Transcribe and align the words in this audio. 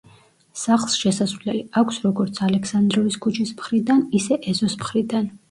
სახლს 0.59 0.95
შესასვლელი 1.01 1.61
აქვს 1.81 1.99
როგორც 2.07 2.41
ალექსანდროვის 2.47 3.19
ქუჩის 3.27 3.53
მხრიდან 3.61 4.03
ისე 4.23 4.41
ეზოს 4.55 4.79
მხრიდან. 4.83 5.31